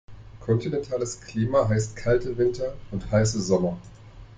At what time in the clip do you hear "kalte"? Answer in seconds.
1.95-2.35